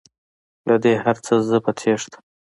[0.67, 2.17] له دې هرڅه زه په تیښته